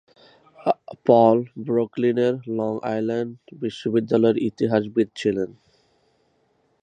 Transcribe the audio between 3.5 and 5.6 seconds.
বিশ্ববিদ্যালয়ের ইতিহাসবিদ ছিলেন।